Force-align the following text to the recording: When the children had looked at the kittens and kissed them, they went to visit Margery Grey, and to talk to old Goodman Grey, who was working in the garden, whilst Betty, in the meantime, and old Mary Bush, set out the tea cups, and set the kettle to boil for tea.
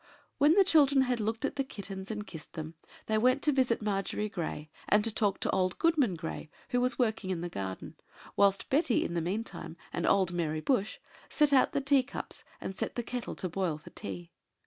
When 0.39 0.55
the 0.55 0.63
children 0.63 1.01
had 1.01 1.19
looked 1.19 1.45
at 1.45 1.57
the 1.57 1.63
kittens 1.63 2.09
and 2.09 2.25
kissed 2.25 2.53
them, 2.53 2.73
they 3.05 3.19
went 3.19 3.43
to 3.43 3.51
visit 3.51 3.83
Margery 3.83 4.29
Grey, 4.29 4.71
and 4.89 5.03
to 5.03 5.13
talk 5.13 5.39
to 5.41 5.49
old 5.51 5.77
Goodman 5.77 6.15
Grey, 6.15 6.49
who 6.69 6.81
was 6.81 6.97
working 6.97 7.29
in 7.29 7.41
the 7.41 7.49
garden, 7.49 7.93
whilst 8.35 8.71
Betty, 8.71 9.05
in 9.05 9.13
the 9.13 9.21
meantime, 9.21 9.77
and 9.93 10.07
old 10.07 10.33
Mary 10.33 10.59
Bush, 10.59 10.97
set 11.29 11.53
out 11.53 11.73
the 11.73 11.81
tea 11.81 12.01
cups, 12.01 12.43
and 12.59 12.75
set 12.75 12.95
the 12.95 13.03
kettle 13.03 13.35
to 13.35 13.47
boil 13.47 13.77
for 13.77 13.91
tea. 13.91 14.31